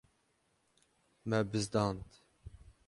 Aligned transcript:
Me 1.29 1.39
bizdand. 1.51 2.05